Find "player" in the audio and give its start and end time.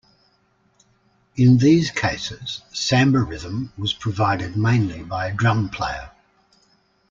5.69-6.09